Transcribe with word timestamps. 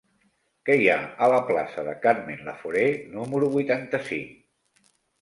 Què 0.69 0.77
hi 0.83 0.89
ha 0.93 0.95
a 1.25 1.27
la 1.33 1.43
plaça 1.51 1.85
de 1.89 1.95
Carmen 2.07 2.43
Laforet 2.49 3.07
número 3.21 3.55
vuitanta-cinc? 3.61 4.37